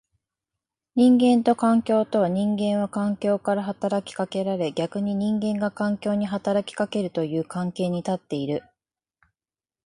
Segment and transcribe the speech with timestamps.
[0.95, 8.63] 人間と環境とは、人間は環境から働きかけられ逆に人間が環境に働きかけるという関係に立っている。